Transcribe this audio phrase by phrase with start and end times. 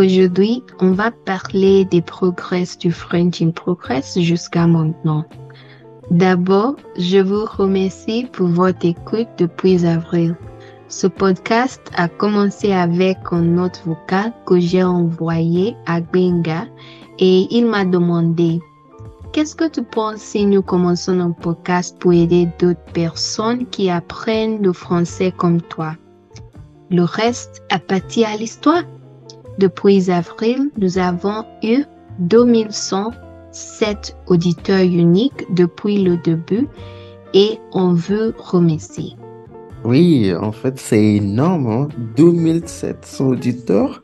[0.00, 5.26] Aujourd'hui, on va parler des progrès du French in Progress jusqu'à maintenant.
[6.10, 10.36] D'abord, je vous remercie pour votre écoute depuis avril.
[10.88, 16.64] Ce podcast a commencé avec un note vocal que j'ai envoyé à Benga
[17.18, 18.58] et il m'a demandé
[19.34, 24.62] Qu'est-ce que tu penses si nous commençons un podcast pour aider d'autres personnes qui apprennent
[24.62, 25.94] le français comme toi?
[26.88, 28.84] Le reste appartient à l'histoire.
[29.60, 31.84] Depuis avril, nous avons eu
[32.20, 36.66] 2107 auditeurs uniques depuis le début
[37.34, 39.16] et on veut remercier.
[39.84, 41.66] Oui, en fait, c'est énorme.
[41.66, 41.88] Hein?
[42.16, 44.02] 2700 auditeurs,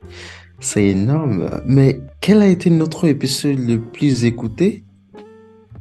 [0.61, 1.49] c'est énorme.
[1.65, 4.85] Mais quel a été notre épisode le plus écouté?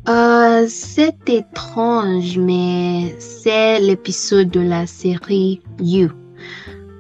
[0.08, 6.12] Euh, c'est étrange, mais c'est l'épisode de la série You.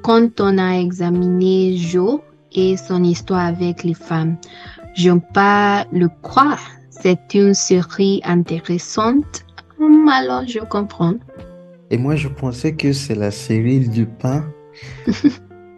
[0.04, 2.20] Quand on a examiné Joe
[2.55, 4.38] et son histoire avec les femmes,
[4.96, 6.62] je ne pas le croire.
[6.90, 9.46] C'est une série intéressante.
[10.10, 11.15] Alors, je comprends.
[11.91, 14.46] Et moi, je pensais que c'est la série Lupin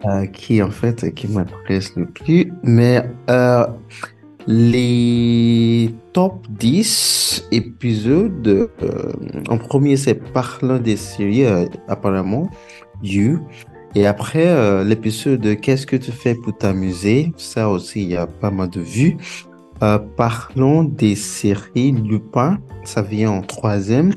[0.06, 2.52] euh, qui, en fait, qui m'intéresse le plus.
[2.62, 3.66] Mais euh,
[4.46, 9.12] les top 10 épisodes, euh,
[9.48, 11.44] en premier, c'est parlant des séries,
[11.88, 12.48] apparemment,
[13.02, 13.40] You.
[13.94, 18.16] Et après, euh, l'épisode de Qu'est-ce que tu fais pour t'amuser, ça aussi, il y
[18.16, 19.16] a pas mal de vues.
[20.16, 24.12] parlons des séries Lupin, ça vient en troisième.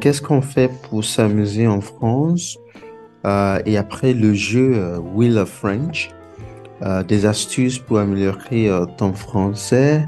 [0.00, 2.58] Qu'est-ce qu'on fait pour s'amuser en France?
[3.66, 6.10] et après, le jeu Wheel of French.
[6.84, 10.04] Euh, des astuces pour améliorer euh, ton français,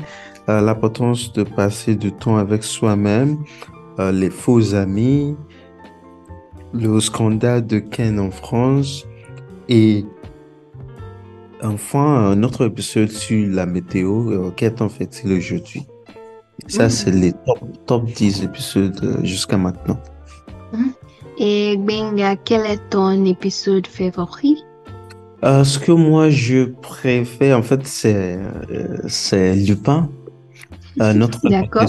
[0.48, 3.38] euh, l'importance de passer du temps avec soi-même,
[4.12, 5.36] les faux amis,
[6.74, 9.06] le scandale de Ken en France
[9.68, 10.04] et
[11.62, 15.86] enfin notre épisode sur la météo, quest en fait-il aujourd'hui.
[16.66, 19.98] Ça, c'est les top, top 10 épisodes jusqu'à maintenant.
[21.38, 24.62] Et Benga, quel est ton épisode favori?
[25.44, 28.38] Euh, ce que moi je préfère, en fait, c'est
[28.70, 30.08] euh, Lupin.
[31.00, 31.88] Euh, notre D'accord.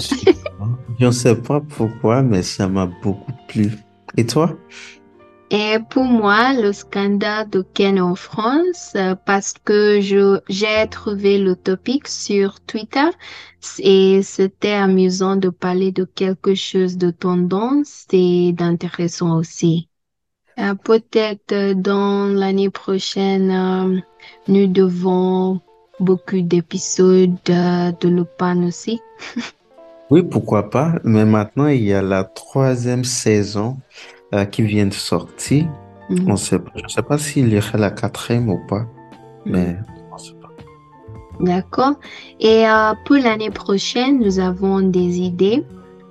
[0.98, 3.70] Je ne sais pas pourquoi, mais ça m'a beaucoup plu.
[4.16, 4.56] Et toi?
[5.50, 12.08] Et pour moi, le scandale de Ken en France, parce que j'ai trouvé le topic
[12.08, 13.08] sur Twitter
[13.78, 19.88] et c'était amusant de parler de quelque chose de tendance et d'intéressant aussi.
[20.58, 24.00] Euh, peut-être euh, dans l'année prochaine, euh,
[24.48, 25.60] nous devons
[26.00, 29.00] beaucoup d'épisodes de Lupin aussi.
[30.10, 30.94] oui, pourquoi pas.
[31.04, 33.76] Mais maintenant, il y a la troisième saison
[34.50, 35.66] qui vient de sortir.
[36.10, 36.30] Mhm.
[36.30, 38.86] On sait Je ne sais pas s'il y aura la quatrième ou pas,
[39.44, 39.76] mais
[40.12, 40.50] on sait pas.
[41.40, 41.94] D'accord.
[42.40, 42.64] Et
[43.04, 45.64] pour l'année prochaine, nous avons des idées.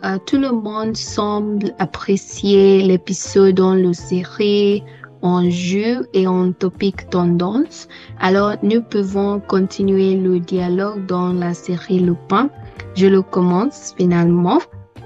[0.06, 4.84] Euh, tout le monde semble apprécier l'épisode dans le série
[5.24, 7.88] en jeu et en topic tendance.
[8.20, 12.52] Alors, nous pouvons continuer le dialogue dans la série Lupin.
[12.96, 14.60] Je le commence finalement.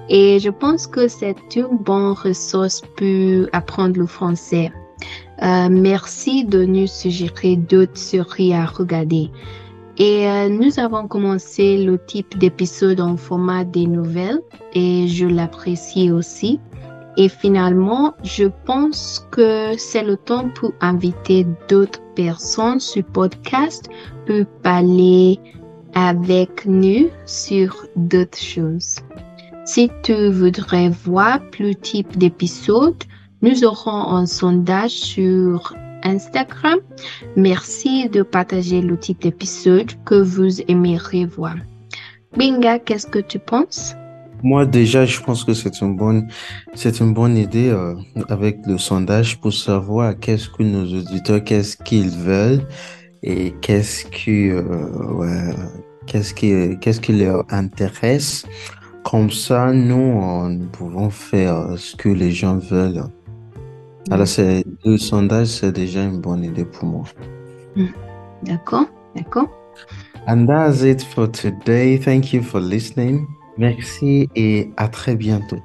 [0.10, 4.72] Et je pense que c'est une bonne ressource pour apprendre le français.
[5.44, 9.30] Euh, merci de nous suggérer d'autres séries à regarder.
[9.98, 14.40] Et euh, nous avons commencé le type d'épisode en format des nouvelles
[14.74, 16.60] et je l'apprécie aussi.
[17.18, 23.90] Et finalement, je pense que c'est le temps pour inviter d'autres personnes sur podcast
[24.26, 25.40] pour parler
[25.94, 28.98] avec nous sur d'autres choses.
[29.66, 33.04] Si tu voudrais voir plus type d'épisodes,
[33.42, 36.80] nous aurons un sondage sur Instagram.
[37.36, 41.56] Merci de partager le type d'épisode que vous aimeriez voir.
[42.38, 43.96] Binga, qu'est-ce que tu penses?
[44.42, 46.30] Moi, déjà, je pense que c'est une bonne,
[46.74, 47.96] c'est une bonne idée euh,
[48.30, 52.66] avec le sondage pour savoir qu'est-ce que nos auditeurs, qu'est-ce qu'ils veulent
[53.24, 54.62] et qu'est-ce qui, euh,
[55.14, 55.54] ouais,
[56.06, 58.46] qu'est-ce qui, qu'est-ce qui leur intéresse?
[59.04, 63.04] Comme ça, nous, nous pouvons faire ce que les gens veulent.
[64.12, 67.04] Alors, c'est, le sondage, c'est déjà une bonne idée pour moi.
[67.76, 67.88] Hmm.
[68.44, 68.86] D'accord,
[69.16, 69.50] d'accord.
[70.28, 71.98] And that's it for today.
[71.98, 73.26] Thank you for listening.
[73.58, 75.60] Merci et à très bientôt.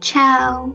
[0.00, 0.74] Ciao.